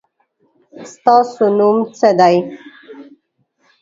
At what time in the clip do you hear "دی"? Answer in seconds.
2.19-2.35